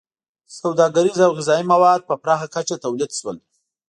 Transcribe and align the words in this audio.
•سوداګریز 0.59 1.17
او 1.25 1.31
غذایي 1.37 1.65
مواد 1.73 2.01
په 2.09 2.13
پراخه 2.23 2.47
کچه 2.55 2.75
تولید 2.83 3.11
شول. 3.19 3.37